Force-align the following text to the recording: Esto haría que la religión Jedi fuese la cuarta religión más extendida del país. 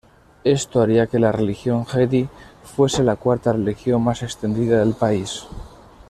Esto 0.45 0.81
haría 0.81 1.05
que 1.05 1.19
la 1.19 1.31
religión 1.31 1.85
Jedi 1.85 2.27
fuese 2.63 3.03
la 3.03 3.17
cuarta 3.17 3.53
religión 3.53 4.03
más 4.03 4.23
extendida 4.23 4.79
del 4.79 4.95
país. 4.95 5.45